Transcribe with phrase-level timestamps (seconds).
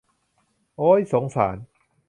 [0.77, 1.57] โอ้ย สงสาร